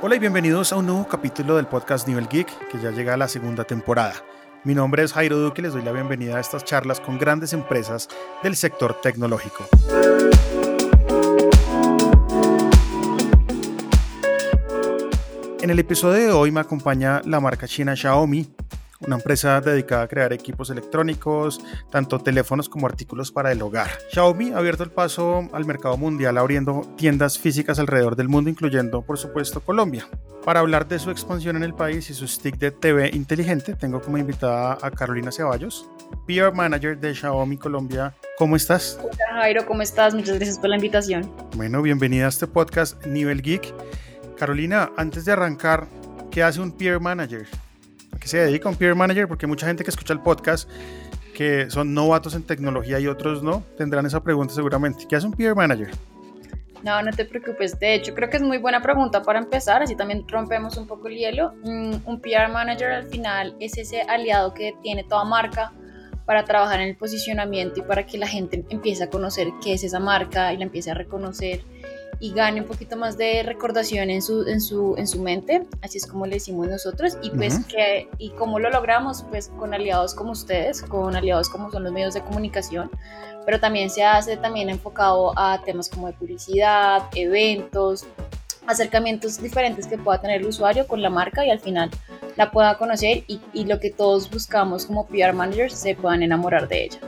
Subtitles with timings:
[0.00, 3.16] Hola y bienvenidos a un nuevo capítulo del podcast Nivel Geek que ya llega a
[3.16, 4.14] la segunda temporada.
[4.62, 7.52] Mi nombre es Jairo Duque y les doy la bienvenida a estas charlas con grandes
[7.52, 8.08] empresas
[8.44, 9.66] del sector tecnológico.
[15.60, 18.48] En el episodio de hoy me acompaña la marca china Xiaomi,
[19.00, 21.60] una empresa dedicada a crear equipos electrónicos,
[21.90, 23.88] tanto teléfonos como artículos para el hogar.
[24.12, 29.02] Xiaomi ha abierto el paso al mercado mundial abriendo tiendas físicas alrededor del mundo, incluyendo
[29.02, 30.06] por supuesto Colombia.
[30.44, 34.00] Para hablar de su expansión en el país y su stick de TV inteligente, tengo
[34.00, 35.88] como invitada a Carolina Ceballos,
[36.26, 38.14] PR Manager de Xiaomi Colombia.
[38.38, 38.98] ¿Cómo estás?
[39.02, 40.14] Hola Jairo, ¿cómo estás?
[40.14, 41.30] Muchas gracias por la invitación.
[41.56, 43.74] Bueno, bienvenida a este podcast Nivel Geek.
[44.38, 45.86] Carolina, antes de arrancar,
[46.30, 47.46] ¿qué hace un peer manager?
[48.28, 49.26] ¿A qué se dedica un peer manager?
[49.26, 50.68] Porque mucha gente que escucha el podcast,
[51.34, 55.06] que son novatos en tecnología y otros no, tendrán esa pregunta seguramente.
[55.08, 55.88] ¿Qué hace un peer manager?
[56.82, 57.78] No, no te preocupes.
[57.80, 61.08] De hecho, creo que es muy buena pregunta para empezar, así también rompemos un poco
[61.08, 61.54] el hielo.
[61.64, 65.72] Mm, un PR manager al final es ese aliado que tiene toda marca
[66.26, 69.84] para trabajar en el posicionamiento y para que la gente empiece a conocer qué es
[69.84, 71.62] esa marca y la empiece a reconocer
[72.20, 75.98] y gane un poquito más de recordación en su, en su, en su mente, así
[75.98, 80.14] es como le decimos nosotros, y pues que, y cómo lo logramos, pues con aliados
[80.14, 82.90] como ustedes, con aliados como son los medios de comunicación,
[83.46, 88.04] pero también se hace también enfocado a temas como de publicidad, eventos,
[88.66, 91.90] acercamientos diferentes que pueda tener el usuario con la marca y al final
[92.36, 96.68] la pueda conocer y, y lo que todos buscamos como PR managers se puedan enamorar
[96.68, 97.00] de ella.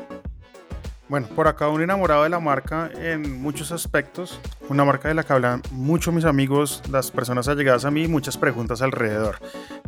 [1.11, 5.25] Bueno, por acá un enamorado de la marca en muchos aspectos, una marca de la
[5.25, 9.39] que hablan mucho mis amigos, las personas allegadas a mí muchas preguntas alrededor.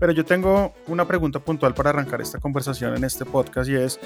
[0.00, 4.00] Pero yo tengo una pregunta puntual para arrancar esta conversación en este podcast y es,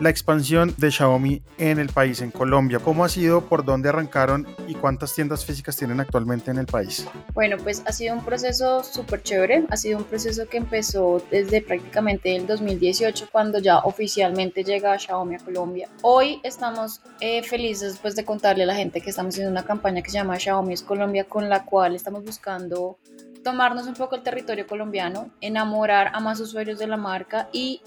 [0.00, 2.78] la expansión de Xiaomi en el país, en Colombia.
[2.78, 3.42] ¿Cómo ha sido?
[3.42, 4.46] ¿Por dónde arrancaron?
[4.66, 7.06] ¿Y cuántas tiendas físicas tienen actualmente en el país?
[7.32, 9.66] Bueno, pues ha sido un proceso súper chévere.
[9.70, 15.36] Ha sido un proceso que empezó desde prácticamente el 2018, cuando ya oficialmente llega Xiaomi
[15.36, 15.88] a Colombia.
[16.02, 20.02] Hoy estamos eh, felices después de contarle a la gente que estamos haciendo una campaña
[20.02, 22.98] que se llama Xiaomi es Colombia, con la cual estamos buscando
[23.44, 27.82] tomarnos un poco el territorio colombiano, enamorar a más usuarios de la marca y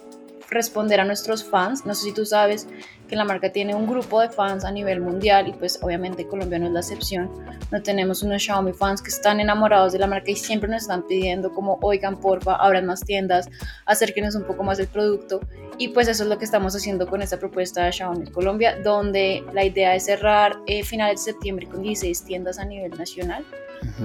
[0.50, 1.86] responder a nuestros fans.
[1.86, 2.68] No sé si tú sabes
[3.08, 6.60] que la marca tiene un grupo de fans a nivel mundial y pues obviamente Colombia
[6.60, 7.32] no es la excepción.
[7.72, 11.04] No tenemos unos Xiaomi fans que están enamorados de la marca y siempre nos están
[11.08, 13.50] pidiendo como, oigan, porfa, abran más tiendas,
[13.86, 15.40] acérquenos un poco más el producto.
[15.78, 19.44] Y pues eso es lo que estamos haciendo con esta propuesta de Xiaomi Colombia, donde
[19.54, 23.46] la idea es cerrar eh, finales de septiembre con 16 tiendas a nivel nacional.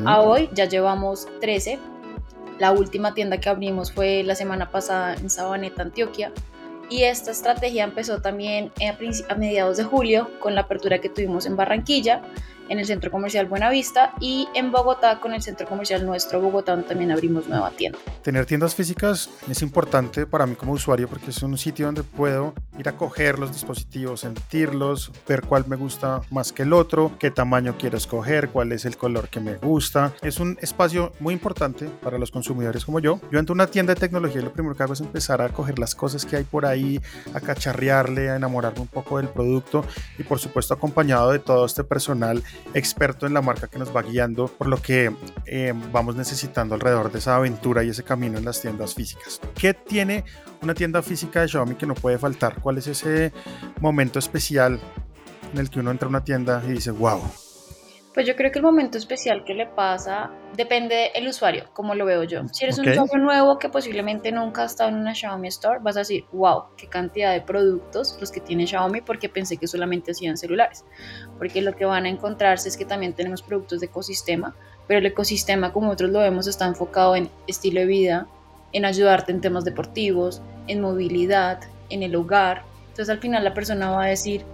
[0.04, 1.78] A hoy ya llevamos 13
[2.62, 6.30] la última tienda que abrimos fue la semana pasada en Sabaneta, Antioquia.
[6.88, 8.70] Y esta estrategia empezó también
[9.28, 12.22] a, mediados de julio con la apertura que tuvimos en Barranquilla
[12.68, 16.88] en el Centro Comercial Buenavista y en Bogotá con el Centro Comercial Nuestro Bogotá donde
[16.88, 17.98] también abrimos nueva tienda.
[18.22, 22.54] Tener tiendas físicas es importante para mí como usuario porque es un sitio donde puedo
[22.78, 27.30] ir a coger los dispositivos, sentirlos, ver cuál me gusta más que el otro, qué
[27.30, 30.12] tamaño quiero escoger, cuál es el color que me gusta.
[30.22, 33.20] Es un espacio muy importante para los consumidores como yo.
[33.30, 35.48] Yo entro a una tienda de tecnología y lo primero que hago es empezar a
[35.50, 37.00] coger las cosas que hay por ahí,
[37.34, 39.84] a cacharrearle, a enamorarme un poco del producto
[40.18, 42.42] y por supuesto acompañado de todo este personal
[42.74, 45.14] experto en la marca que nos va guiando por lo que
[45.46, 49.40] eh, vamos necesitando alrededor de esa aventura y ese camino en las tiendas físicas.
[49.54, 50.24] ¿Qué tiene
[50.62, 52.60] una tienda física de Xiaomi que no puede faltar?
[52.60, 53.32] ¿Cuál es ese
[53.80, 54.80] momento especial
[55.52, 57.20] en el que uno entra a una tienda y dice, wow,
[58.14, 62.04] pues yo creo que el momento especial que le pasa depende del usuario, como lo
[62.04, 62.42] veo yo.
[62.52, 65.96] Si eres un usuario nuevo que posiblemente nunca ha estado en una Xiaomi Store, vas
[65.96, 70.12] a decir, wow, qué cantidad de productos los que tiene Xiaomi porque pensé que solamente
[70.12, 70.84] hacían celulares.
[71.38, 74.54] Porque lo que van a encontrarse es que también tenemos productos de ecosistema,
[74.86, 78.26] pero el ecosistema, como otros lo vemos, está enfocado en estilo de vida,
[78.72, 82.64] en ayudarte en temas deportivos, en movilidad, en el hogar.
[82.88, 84.44] Entonces al final la persona va a decir,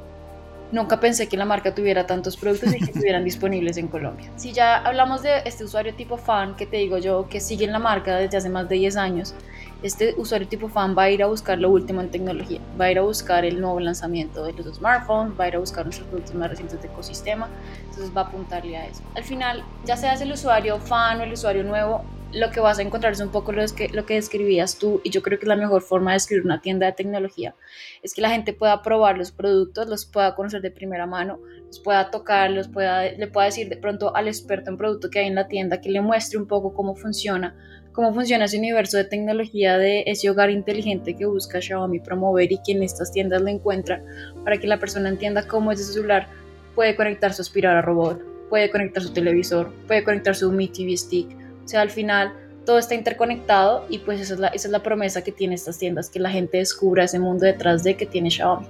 [0.70, 4.30] Nunca pensé que la marca tuviera tantos productos y que estuvieran disponibles en Colombia.
[4.36, 7.72] Si ya hablamos de este usuario tipo fan, que te digo yo, que sigue en
[7.72, 9.34] la marca desde hace más de 10 años,
[9.82, 12.90] este usuario tipo fan va a ir a buscar lo último en tecnología, va a
[12.90, 16.08] ir a buscar el nuevo lanzamiento de los smartphones, va a ir a buscar nuestros
[16.08, 17.48] productos más recientes de ecosistema,
[17.82, 19.02] entonces va a apuntarle a eso.
[19.14, 22.82] Al final, ya seas el usuario fan o el usuario nuevo, lo que vas a
[22.82, 25.56] encontrar es un poco lo que, lo que describías tú y yo creo que la
[25.56, 27.54] mejor forma de describir una tienda de tecnología
[28.02, 31.80] es que la gente pueda probar los productos, los pueda conocer de primera mano, los
[31.80, 35.26] pueda tocar, los pueda, le pueda decir de pronto al experto en producto que hay
[35.26, 37.56] en la tienda que le muestre un poco cómo funciona,
[37.92, 42.58] cómo funciona ese universo de tecnología de ese hogar inteligente que busca Xiaomi promover y
[42.62, 44.04] que en estas tiendas lo encuentran
[44.44, 46.28] para que la persona entienda cómo ese celular
[46.74, 50.96] puede conectar su aspirador a robot, puede conectar su televisor, puede conectar su Mi TV
[50.96, 51.37] Stick,
[51.68, 52.32] O sea, al final
[52.64, 55.76] todo está interconectado y pues esa es la, esa es la promesa que tiene estas
[55.76, 58.64] tiendas, que la gente descubra ese mundo detrás de que tiene Xiaomi.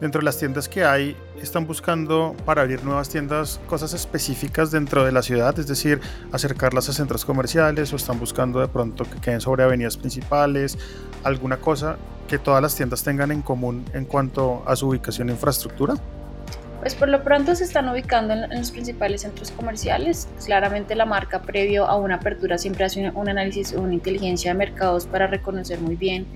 [0.00, 5.04] Dentro de las tiendas que hay, están buscando para abrir nuevas tiendas cosas específicas dentro
[5.04, 6.00] de la ciudad, es decir,
[6.32, 10.76] acercarlas a centros comerciales o están buscando de pronto que queden sobre avenidas principales,
[11.22, 15.32] alguna cosa que todas las tiendas tengan en común en cuanto a su ubicación e
[15.34, 15.94] infraestructura.
[16.80, 20.28] Pues por lo pronto se están ubicando en, los principales centros comerciales.
[20.44, 24.58] Claramente la marca previo a una apertura siempre hace un, análisis o una inteligencia de
[24.58, 26.26] mercados para reconocer muy bien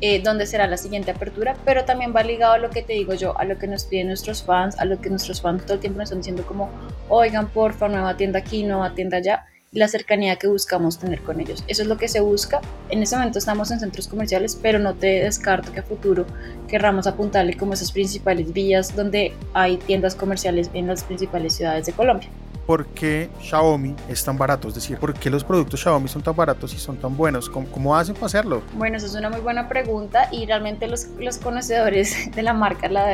[0.00, 3.12] eh, dónde será la siguiente apertura, pero también va ligado a lo que te digo
[3.12, 5.80] yo, a lo que nos piden nuestros fans, a lo que nuestros fans todo el
[5.80, 6.70] tiempo nos están diciendo como,
[7.10, 11.62] oigan, porfa, nueva tienda aquí, nueva tienda allá la cercanía que buscamos tener con ellos.
[11.68, 12.60] Eso es lo que se busca.
[12.88, 16.26] En este momento estamos en centros comerciales, pero no te descarto que a futuro
[16.66, 21.92] querramos apuntarle como esas principales vías donde hay tiendas comerciales en las principales ciudades de
[21.92, 22.28] Colombia
[22.70, 26.36] por qué Xiaomi es tan barato, es decir, por qué los productos Xiaomi son tan
[26.36, 28.62] baratos y son tan buenos, ¿cómo, hacen para hacerlo?
[28.74, 32.88] Bueno, esa es una muy buena pregunta y realmente los, los conocedores de la marca
[32.88, 33.08] la,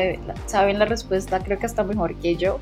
[0.44, 2.60] saben la respuesta, creo que hasta mejor que yo.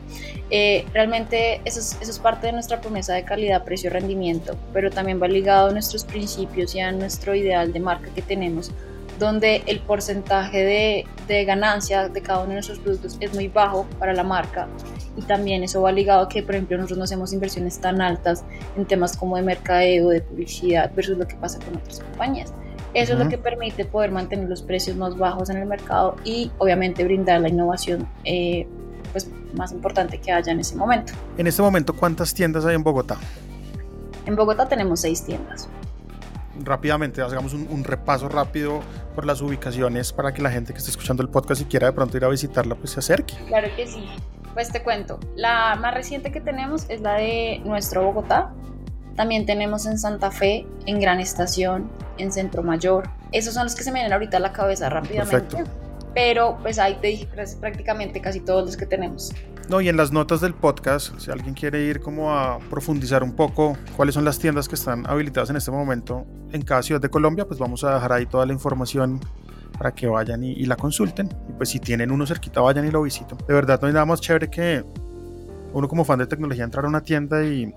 [0.51, 4.89] Eh, realmente eso es, eso es parte de nuestra promesa de calidad, precio, rendimiento, pero
[4.89, 8.71] también va ligado a nuestros principios y a nuestro ideal de marca que tenemos
[9.19, 13.87] donde el porcentaje de, de, ganancia de cada uno de nuestros productos es muy bajo
[13.99, 14.69] para la marca
[15.17, 18.45] y también eso va ligado a que, por ejemplo, nosotros no hacemos inversiones tan altas
[18.77, 22.53] en temas como de mercadeo, de publicidad, versus lo que pasa con otras compañías.
[22.95, 26.53] Eso es lo que permite poder mantener los precios más bajos en el mercado y
[26.59, 28.69] obviamente brindar la innovación eh,
[29.11, 31.13] pues, más importante que haya en ese momento.
[31.37, 33.17] En este momento, ¿cuántas tiendas hay en Bogotá?
[34.27, 35.69] En Bogotá tenemos seis tiendas
[36.63, 38.81] rápidamente hagamos un, repaso rápido
[39.15, 41.93] por las ubicaciones para que la gente que esté escuchando el podcast y quiera de
[41.93, 43.35] pronto ir a visitarla pues se acerque.
[43.47, 44.09] Claro que sí.
[44.55, 48.53] Pues te cuento, la más reciente que tenemos es la de nuestro Bogotá.
[49.17, 53.11] También tenemos en Santa Fe, en Gran Estación, en Centro Mayor.
[53.33, 55.57] Esos son los que se me vienen ahorita a la cabeza rápidamente.
[55.57, 55.71] Perfecto.
[56.15, 57.29] Pero pues ahí te dije
[57.61, 59.33] prácticamente casi todos los que tenemos.
[59.69, 63.33] No, y en las notas del podcast, si alguien quiere ir como a profundizar un
[63.33, 67.09] poco cuáles son las tiendas que están habilitadas en este momento en cada ciudad de
[67.09, 69.21] Colombia, pues vamos a dejar ahí toda la información
[69.77, 71.29] para que vayan y, la consulten.
[71.49, 73.39] Y pues si tienen uno cerquita, vayan y lo visiten.
[73.39, 74.85] De verdad, no hay nada más chévere que
[75.73, 77.73] uno como fan de tecnología entrar a una tienda y,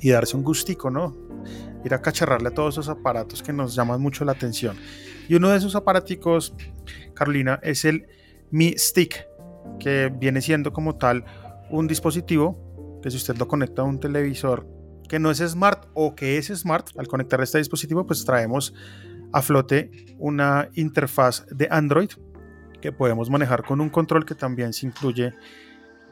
[0.00, 1.16] y darse un gustico, ¿no?
[1.84, 4.76] Ir a cacharrarle a todos esos aparatos que nos llaman mucho la atención.
[5.28, 6.54] Y uno de esos aparaticos,
[7.14, 8.06] Carolina, es el
[8.50, 9.26] Mi Stick
[9.78, 11.24] que viene siendo como tal
[11.70, 14.66] un dispositivo que si usted lo conecta a un televisor
[15.08, 18.74] que no es smart o que es smart, al conectar este dispositivo pues traemos
[19.32, 22.10] a flote una interfaz de Android
[22.80, 25.34] que podemos manejar con un control que también se incluye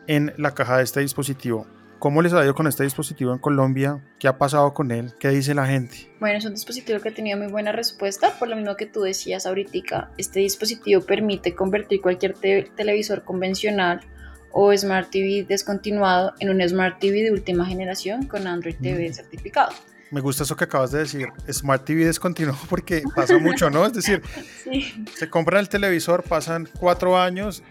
[0.07, 1.67] en la caja de este dispositivo.
[1.99, 4.05] ¿Cómo les ha ido con este dispositivo en Colombia?
[4.19, 5.15] ¿Qué ha pasado con él?
[5.19, 6.13] ¿Qué dice la gente?
[6.21, 9.01] Bueno, es un dispositivo que ha tenido muy buena respuesta, por lo mismo que tú
[9.01, 10.11] decías ahorita.
[10.19, 12.35] Este dispositivo permite convertir cualquier
[12.77, 14.01] televisor convencional
[14.53, 19.13] o Smart TV descontinuado en un Smart TV de última generación con Android TV mm.
[19.15, 19.73] certificado.
[20.11, 23.85] Me gusta eso que acabas de decir, Smart TV descontinuado porque pasa mucho, ¿no?
[23.85, 24.23] Es decir,
[25.15, 27.63] se compra el televisor, pasan cuatro años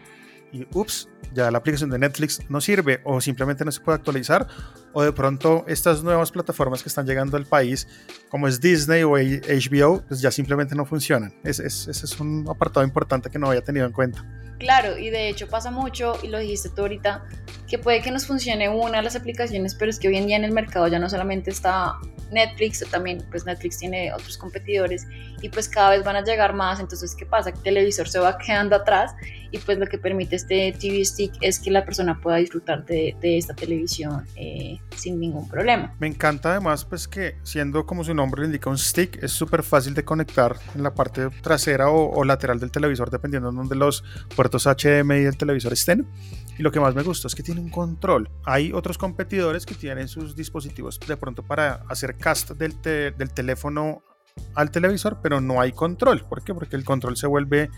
[0.52, 4.48] y ups, ya la aplicación de Netflix no sirve o simplemente no se puede actualizar
[4.94, 7.88] o de pronto estas nuevas plataformas que están llegando al país
[8.30, 11.34] como es Disney o HBO pues ya simplemente no funcionan.
[11.44, 14.25] ese es un apartado importante que no había tenido en cuenta.
[14.58, 17.25] Claro, y de hecho pasa mucho, y lo dijiste tú ahorita,
[17.68, 20.38] que puede que nos funcione una de las aplicaciones, pero es que hoy en día
[20.38, 22.00] en el mercado ya no solamente está
[22.32, 25.08] Netflix, también pues Netflix tiene otros competidores
[25.41, 27.51] y pues cada vez van a llegar más, entonces ¿qué pasa?
[27.51, 29.15] Que el televisor se va quedando atrás
[29.51, 33.15] y pues lo que permite este TV Stick es que la persona pueda disfrutar de,
[33.22, 35.94] esta televisión eh, sin ningún problema.
[36.00, 39.63] Me encanta además pues que siendo como su nombre le indica un stick, es súper
[39.63, 44.03] fácil de conectar en la parte trasera o, lateral del televisor dependiendo de donde los
[44.36, 46.08] puertos HDMI del televisor estén.
[46.57, 48.29] Y lo que más me gusta es que tiene un control.
[48.45, 54.03] Hay otros competidores que tienen sus dispositivos de pronto para hacer cast del, del teléfono
[54.53, 56.21] al televisor, pero no hay control.
[56.27, 56.53] ¿Por qué?
[56.53, 57.69] Porque el control se vuelve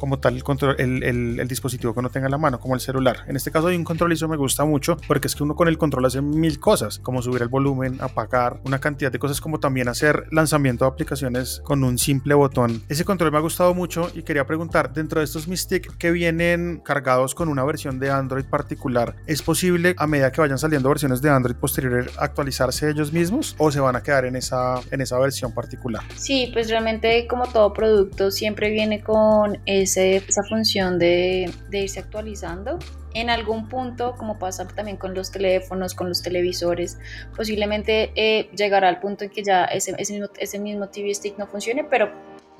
[0.00, 3.24] como tal el, control, el, dispositivo que uno tenga en la mano, como el celular.
[3.28, 5.54] En este caso hay un control y eso me gusta mucho porque es que uno
[5.54, 9.40] con el control hace mil cosas, como subir el volumen, apagar, una cantidad de cosas
[9.40, 12.82] como también hacer lanzamiento de aplicaciones con un simple botón.
[12.88, 16.80] Ese control me ha gustado mucho y quería preguntar, dentro de estos Mystic que vienen
[16.84, 21.20] cargados con una versión de Android particular, ¿es posible a medida que vayan saliendo versiones
[21.20, 25.18] de Android posterior actualizarse ellos mismos o se van a quedar en esa, en esa
[25.18, 26.02] versión particular?
[26.16, 29.58] Sí, pues realmente como todo producto siempre viene con...
[29.66, 32.78] Es ese, esa función de, de, irse actualizando.
[33.12, 36.98] En algún punto, como pasa también con los teléfonos, con los televisores,
[37.36, 41.36] posiblemente eh, llegará al punto en que ya ese, ese, mismo, ese mismo TV Stick
[41.36, 42.10] no funcione, pero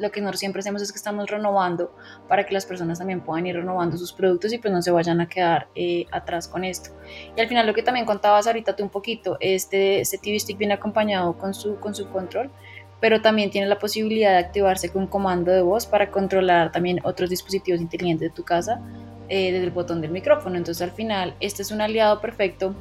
[0.01, 1.95] lo que nosotros siempre hacemos es que estamos renovando
[2.27, 5.21] para que las personas también puedan ir renovando sus productos y pues no se vayan
[5.21, 6.91] a quedar eh, atrás con esto.
[7.37, 10.59] Y al final lo que también contabas ahorita tú un poquito, este, este TV Stick
[10.59, 12.51] viene acompañado con su, con su control,
[13.01, 17.01] pero también tiene la posibilidad de activarse con un comando de voz para controlar también
[17.03, 18.81] otros dispositivos inteligentes de tu casa
[19.29, 20.57] eh, desde el botón del micrófono.
[20.57, 22.75] Entonces al final este es un aliado perfecto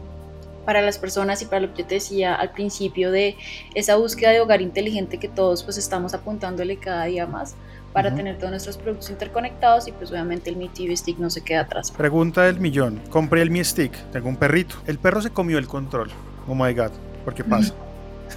[0.66, 3.38] para las personas y para lo que yo te decía al principio de
[3.74, 7.56] esa búsqueda de hogar inteligente que todos pues estamos apuntándole cada día más
[7.94, 11.42] para tener todos nuestros productos interconectados y pues obviamente el Mi TV Stick no se
[11.42, 11.92] queda atrás.
[11.92, 15.68] Pregunta del millón, compré el Mi Stick, tengo un perrito, el perro se comió el
[15.68, 16.12] control,
[16.48, 16.92] oh my god,
[17.26, 17.74] ¿por qué pasa?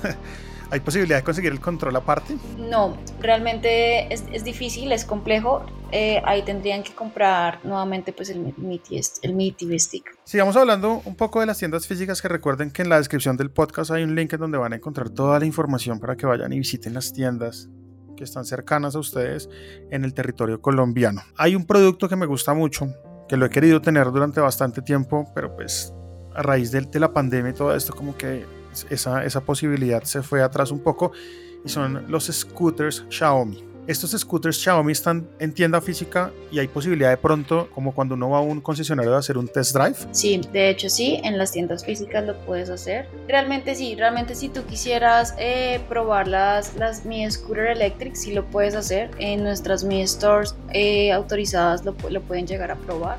[0.72, 2.34] ¿Hay posibilidad de conseguir el control aparte?
[2.56, 5.66] No, realmente es, es difícil, es complejo.
[5.90, 8.54] Eh, ahí tendrían que comprar nuevamente pues el
[9.22, 10.16] el TV Stick.
[10.24, 13.50] Sigamos hablando un poco de las tiendas físicas que recuerden que en la descripción del
[13.50, 16.50] podcast hay un link en donde van a encontrar toda la información para que vayan
[16.54, 17.68] y visiten las tiendas
[18.16, 19.50] que están cercanas a ustedes
[19.90, 21.20] en el territorio colombiano.
[21.36, 22.88] Hay un producto que me gusta mucho,
[23.28, 25.92] que lo he querido tener durante bastante tiempo, pero pues
[26.34, 30.22] a raíz de, de la pandemia y todo esto como que esa, esa posibilidad se
[30.22, 31.12] fue atrás un poco
[31.64, 33.72] y son los scooters Xiaomi.
[33.84, 38.30] Estos scooters Xiaomi están en tienda física y hay posibilidad de pronto, como cuando uno
[38.30, 39.96] va a un concesionario, de hacer un test drive.
[40.12, 43.08] Sí, de hecho sí, en las tiendas físicas lo puedes hacer.
[43.26, 48.44] Realmente sí, realmente si tú quisieras eh, probar las, las Mi Scooter Electric, sí lo
[48.44, 49.10] puedes hacer.
[49.18, 53.18] En nuestras Mi Stores eh, autorizadas lo, lo pueden llegar a probar.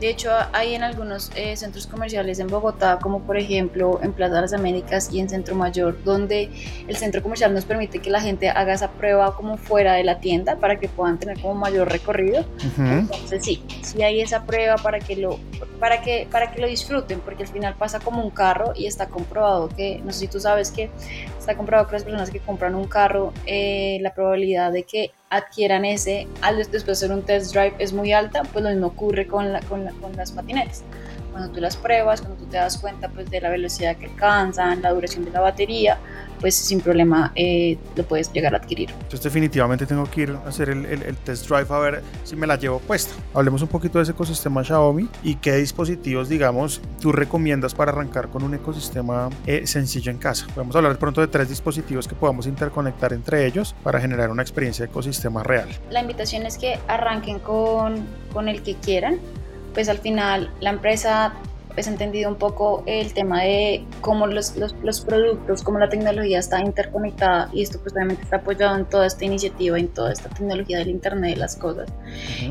[0.00, 4.34] De hecho, hay en algunos eh, centros comerciales en Bogotá, como por ejemplo en Plaza
[4.34, 6.50] de las Américas y en Centro Mayor, donde
[6.88, 10.20] el centro comercial nos permite que la gente haga esa prueba como fuera de la
[10.20, 12.44] tienda para que puedan tener como mayor recorrido.
[12.78, 15.38] Entonces sí, sí hay esa prueba para que lo
[15.78, 19.06] para que para que lo disfruten, porque al final pasa como un carro y está
[19.06, 20.90] comprobado que no sé si tú sabes que
[21.38, 25.84] está comprobado que las personas que compran un carro eh, la probabilidad de que adquieran
[25.84, 29.26] ese al después de hacer un test drive es muy alta, pues lo mismo ocurre
[29.26, 30.84] con, la, con, con las patinetas.
[31.34, 34.80] Cuando tú las pruebas, cuando tú te das cuenta pues, de la velocidad que alcanzan,
[34.82, 35.98] la duración de la batería,
[36.38, 38.90] pues sin problema eh, lo puedes llegar a adquirir.
[38.90, 42.46] Entonces definitivamente tengo que ir a hacer el, el, test drive a ver si me
[42.46, 43.12] la llevo puesta.
[43.34, 48.28] Hablemos un poquito de ese ecosistema Xiaomi y qué dispositivos, digamos, tú recomiendas para arrancar
[48.28, 50.46] con un ecosistema eh, sencillo en casa.
[50.54, 54.84] Podemos hablar pronto de tres dispositivos que podamos interconectar entre ellos para generar una experiencia
[54.84, 55.68] de ecosistema real.
[55.90, 59.18] La invitación es que arranquen con, con el que quieran,
[59.74, 61.34] pues al final la empresa
[61.74, 66.38] pues entendido un poco el tema de cómo los, los, los, productos, cómo la tecnología
[66.38, 70.28] está interconectada y esto pues obviamente está apoyado en toda esta iniciativa, en toda esta
[70.28, 71.92] tecnología del Internet de las cosas.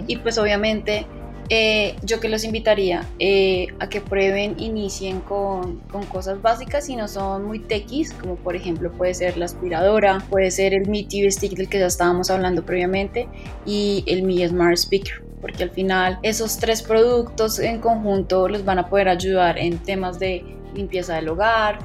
[0.08, 1.08] Y pues obviamente
[1.50, 6.96] eh, yo que los invitaría eh, a que prueben, inicien con, con, cosas básicas si
[6.96, 11.06] no son muy techis, como por ejemplo puede ser la aspiradora, puede ser el Mi
[11.06, 13.27] TV Stick del que ya estábamos hablando previamente
[13.65, 18.80] y el Mi Smart Speaker porque al final esos tres productos en conjunto les van
[18.80, 20.42] a poder ayudar en temas de
[20.74, 21.80] limpieza del hogar,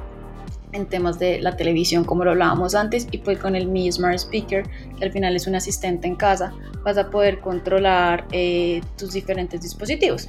[0.71, 4.15] en temas de la televisión como lo hablábamos antes y pues con el Mi Smart
[4.15, 4.65] Speaker
[5.01, 6.53] al final es un asistente en casa
[6.85, 10.29] vas a poder controlar eh, tus diferentes dispositivos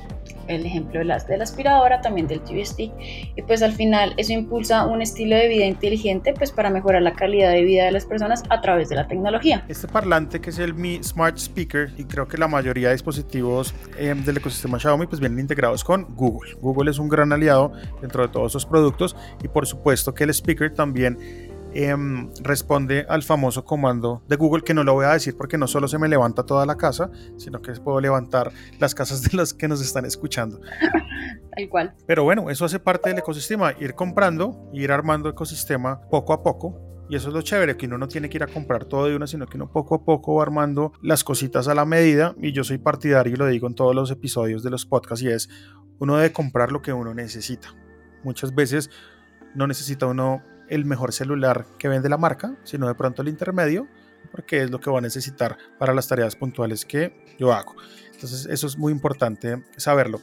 [0.50, 2.92] el ejemplo de la aspiradora, también del TV Stick,
[3.36, 7.14] y pues al final eso impulsa un estilo de vida inteligente pues para mejorar la
[7.14, 9.64] calidad de vida de las personas a través de la tecnología.
[9.68, 13.74] Este parlante que es el Mi Smart Speaker, y creo que la mayoría de dispositivos
[13.98, 16.56] eh, del ecosistema Xiaomi pues vienen integrados con Google.
[16.60, 17.72] Google es un gran aliado
[18.02, 23.22] dentro de todos esos productos y por supuesto que el speaker también Em, responde al
[23.22, 26.08] famoso comando de Google que no lo voy a decir porque no solo se me
[26.08, 30.06] levanta toda la casa, sino que puedo levantar las casas de los que nos están
[30.06, 30.60] escuchando.
[31.56, 31.94] Tal cual.
[32.08, 36.86] Pero bueno, eso hace parte del ecosistema, ir comprando, ir armando ecosistema poco a poco.
[37.08, 39.16] Y eso es lo chévere, que uno no tiene que ir a comprar todo de
[39.16, 42.36] una, sino que uno poco a poco va armando las cositas a la medida.
[42.40, 45.28] Y yo soy partidario, y lo digo en todos los episodios de los podcasts, y
[45.28, 45.50] es,
[45.98, 47.70] uno debe comprar lo que uno necesita.
[48.24, 48.92] Muchas veces
[49.56, 53.88] no necesita uno el mejor celular que vende la marca, sino de pronto el intermedio,
[54.32, 57.76] porque es lo que va a necesitar para las tareas puntuales que yo hago.
[58.14, 60.22] Entonces eso es muy importante saberlo.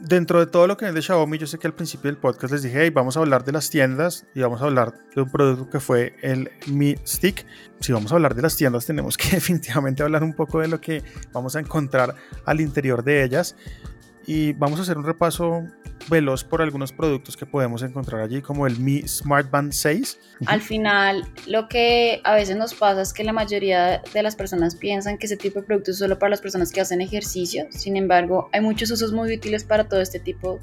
[0.00, 2.62] Dentro de todo lo que vende Xiaomi, yo sé que al principio del podcast les
[2.62, 5.68] dije, hey, vamos a hablar de las tiendas y vamos a hablar de un producto
[5.68, 7.44] que fue el Mi Stick.
[7.80, 10.80] Si vamos a hablar de las tiendas, tenemos que definitivamente hablar un poco de lo
[10.80, 12.14] que vamos a encontrar
[12.46, 13.56] al interior de ellas.
[14.30, 15.64] Y vamos a hacer un repaso
[16.08, 20.20] veloz por algunos productos que podemos encontrar allí, como el Mi Smart Band 6.
[20.46, 24.76] Al final, lo que a veces nos pasa es que la mayoría de las personas
[24.76, 27.66] piensan que ese tipo de productos es solo para las personas que hacen ejercicio.
[27.70, 30.60] Sin embargo, hay muchos usos muy útiles para todo este tipo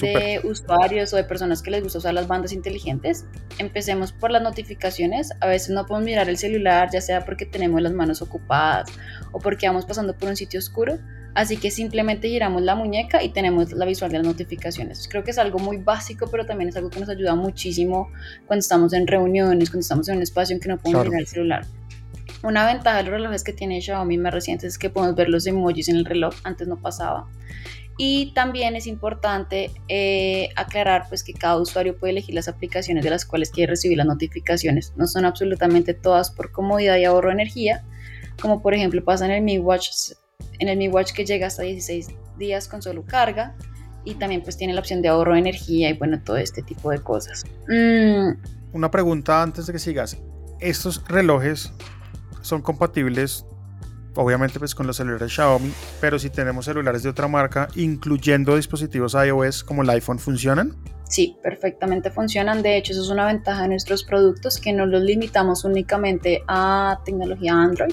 [0.00, 3.24] de usuarios o de personas que les gusta usar las bandas inteligentes.
[3.58, 5.32] Empecemos por las notificaciones.
[5.40, 8.88] A veces no podemos mirar el celular, ya sea porque tenemos las manos ocupadas
[9.32, 11.00] o porque vamos pasando por un sitio oscuro.
[11.34, 15.08] Así que simplemente giramos la muñeca y tenemos la visual de las notificaciones.
[15.08, 18.10] Creo que es algo muy básico, pero también es algo que nos ayuda muchísimo
[18.46, 21.26] cuando estamos en reuniones, cuando estamos en un espacio en que no podemos mirar el
[21.26, 21.66] celular.
[22.42, 25.46] Una ventaja de los relojes que tiene Xiaomi más recientes es que podemos ver los
[25.46, 27.28] emojis en el reloj, antes no pasaba.
[27.96, 33.10] Y también es importante eh, aclarar pues, que cada usuario puede elegir las aplicaciones de
[33.10, 34.92] las cuales quiere recibir las notificaciones.
[34.96, 37.84] No son absolutamente todas por comodidad y ahorro de energía,
[38.40, 39.90] como por ejemplo pasa en el Mi Watch
[40.62, 43.54] en el Mi Watch que llega hasta 16 días con solo carga
[44.04, 46.90] y también pues tiene la opción de ahorro de energía y bueno, todo este tipo
[46.90, 47.44] de cosas.
[47.68, 48.32] Mm.
[48.72, 50.16] Una pregunta antes de que sigas.
[50.60, 51.72] ¿Estos relojes
[52.40, 53.44] son compatibles
[54.14, 59.14] obviamente pues con los celulares Xiaomi, pero si tenemos celulares de otra marca, incluyendo dispositivos
[59.14, 60.76] iOS como el iPhone, ¿funcionan?
[61.12, 62.62] Sí, perfectamente funcionan.
[62.62, 67.02] De hecho, eso es una ventaja de nuestros productos, que no los limitamos únicamente a
[67.04, 67.92] tecnología Android,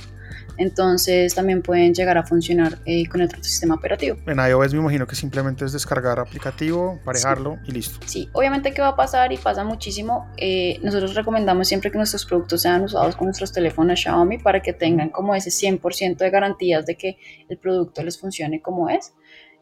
[0.56, 4.16] entonces también pueden llegar a funcionar eh, con otro sistema operativo.
[4.26, 8.00] En iOS me imagino que simplemente es descargar aplicativo, parejarlo y listo.
[8.06, 10.26] Sí, obviamente que va a pasar y pasa muchísimo.
[10.38, 14.72] Eh, nosotros recomendamos siempre que nuestros productos sean usados con nuestros teléfonos Xiaomi para que
[14.72, 17.18] tengan como ese 100% de garantías de que
[17.50, 19.14] el producto les funcione como es.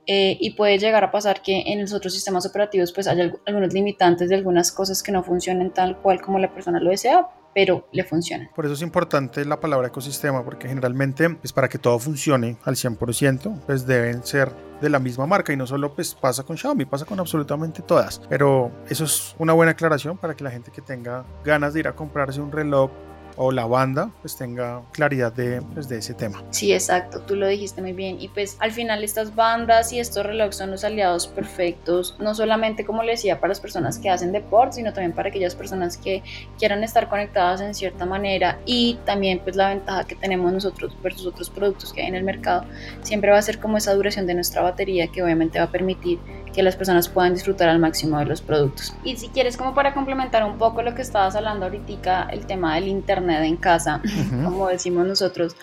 [0.07, 3.73] Eh, y puede llegar a pasar que en los otros sistemas operativos pues haya algunos
[3.73, 7.87] limitantes de algunas cosas que no funcionen tal cual como la persona lo desea, pero
[7.91, 8.49] le funciona.
[8.55, 12.75] Por eso es importante la palabra ecosistema, porque generalmente pues para que todo funcione al
[12.75, 16.85] 100%, pues deben ser de la misma marca y no solo pues pasa con Xiaomi,
[16.85, 18.21] pasa con absolutamente todas.
[18.29, 21.87] Pero eso es una buena aclaración para que la gente que tenga ganas de ir
[21.87, 22.91] a comprarse un reloj
[23.37, 26.43] o la banda pues tenga claridad de, pues, de ese tema.
[26.49, 28.17] Sí, exacto, tú lo dijiste muy bien.
[28.19, 32.85] Y pues al final estas bandas y estos relojes son los aliados perfectos, no solamente
[32.85, 36.23] como le decía para las personas que hacen deporte, sino también para aquellas personas que
[36.57, 41.27] quieran estar conectadas en cierta manera y también pues la ventaja que tenemos nosotros versus
[41.27, 42.65] otros productos que hay en el mercado
[43.01, 46.19] siempre va a ser como esa duración de nuestra batería que obviamente va a permitir
[46.53, 48.95] que las personas puedan disfrutar al máximo de los productos.
[49.03, 52.73] Y si quieres como para complementar un poco lo que estabas hablando ahorita, el tema
[52.73, 54.01] del internet en casa,
[54.43, 55.55] como decimos nosotros,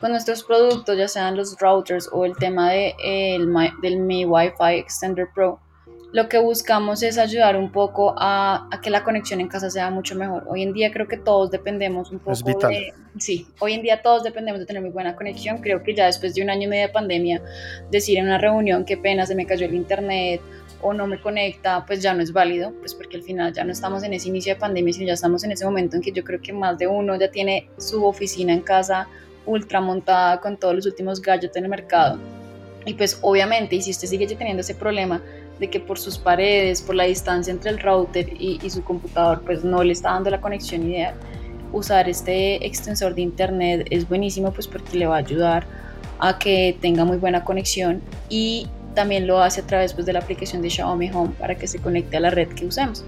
[0.00, 3.52] con nuestros productos, ya sean los routers o el tema de, el,
[3.82, 5.60] del Mi Wi-Fi Extender Pro,
[6.12, 10.16] lo que buscamos es ayudar un poco a, que la conexión en casa sea mucho
[10.16, 10.44] mejor.
[10.48, 12.92] Hoy en día creo que todos dependemos un poco de...
[13.18, 15.58] Sí, hoy en día todos dependemos de tener muy buena conexión.
[15.58, 17.42] Creo que ya después de un año y medio de pandemia,
[17.90, 20.40] decir en una reunión que pena se me cayó el internet
[20.82, 23.72] o no me conecta, pues ya no es válido, pues porque al final ya no
[23.72, 26.24] estamos en ese inicio de pandemia, sino ya estamos en ese momento en que yo
[26.24, 29.08] creo que más de uno ya tiene su oficina en casa
[29.46, 32.18] ultra montada con todos los últimos gadgets en el mercado.
[32.86, 35.20] Y pues obviamente, y si usted sigue teniendo ese problema,
[35.60, 39.62] de que por sus paredes, por la distancia entre el router y, su computador, pues
[39.62, 41.14] no le está dando la conexión ideal.
[41.72, 45.66] Usar este extensor de internet es buenísimo pues porque le va a ayudar
[46.18, 50.20] a que tenga muy buena conexión y también lo hace a través pues, de la
[50.20, 53.04] aplicación de Xiaomi Home para que se conecte a la red que usemos.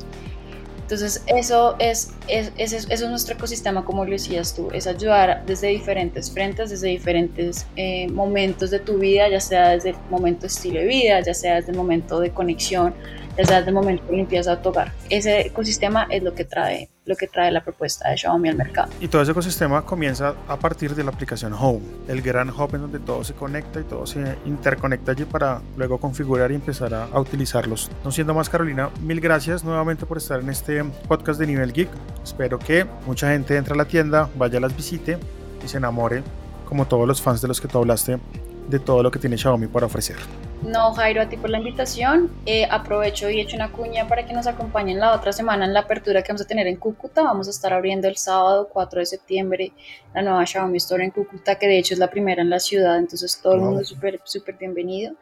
[0.92, 5.68] Entonces, eso es, es, eso es nuestro ecosistema, como lo decías tú, es ayudar desde
[5.68, 10.48] diferentes frentes, desde diferentes eh, momentos de tu vida, ya sea desde el momento de
[10.48, 12.92] estilo de vida, ya sea desde el momento de conexión,
[13.38, 14.92] desde el momento que limpias a tu hogar.
[15.08, 18.90] Ese ecosistema es lo que trae lo que trae la propuesta de Xiaomi al mercado.
[19.00, 22.82] Y todo ese ecosistema comienza a partir de la aplicación Home, el gran hub en
[22.82, 27.08] donde todo se conecta y todo se interconecta allí para luego configurar y empezar a,
[27.18, 27.90] utilizarlos.
[28.04, 31.90] No siendo más Carolina, mil gracias nuevamente por estar en este podcast de Nivel Geek.
[32.22, 35.18] Espero que mucha gente entre a la tienda, vaya a las visite
[35.64, 36.22] y se enamore,
[36.68, 38.18] como todos los fans de los que tú hablaste,
[38.68, 40.16] de todo lo que tiene Xiaomi para ofrecer.
[40.62, 42.30] No, Jairo, a ti por la invitación.
[42.46, 45.80] Eh, aprovecho y echo una cuña para que nos acompañen la otra semana en la
[45.80, 47.24] apertura que vamos a tener en Cúcuta.
[47.24, 49.72] Vamos a estar abriendo el sábado 4 de septiembre
[50.14, 52.98] la nueva Xiaomi Store en Cúcuta, que de hecho es la primera en la ciudad,
[52.98, 55.14] entonces todo el mundo es súper, súper bienvenido.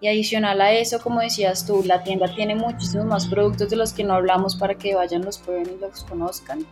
[0.00, 3.92] Y adicional a eso, como decías tú, la tienda tiene muchísimos más productos de los
[3.92, 6.66] que no hablamos para que vayan, los prueben y los conozcan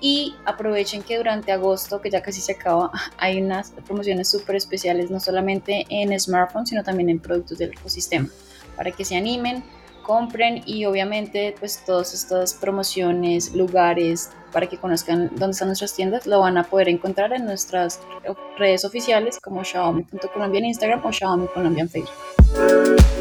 [0.00, 5.10] y aprovechen que durante agosto, que ya casi se acaba, hay unas promociones súper especiales,
[5.10, 8.28] no solamente en smartphones, sino también en productos del ecosistema,
[8.76, 9.62] para que se animen,
[10.02, 16.26] compren y obviamente pues todas estas promociones, lugares, para que conozcan dónde están nuestras tiendas,
[16.26, 18.00] lo van a poder encontrar en nuestras
[18.58, 23.19] redes oficiales como Xiaomi.colombia en Instagram o Xiaomi Colombia en Facebook.